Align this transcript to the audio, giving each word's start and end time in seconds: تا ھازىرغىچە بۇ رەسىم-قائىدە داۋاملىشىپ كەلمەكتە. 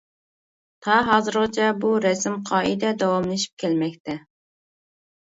تا 0.85 0.93
ھازىرغىچە 1.09 1.67
بۇ 1.83 1.91
رەسىم-قائىدە 2.05 2.95
داۋاملىشىپ 3.05 3.63
كەلمەكتە. 3.65 4.17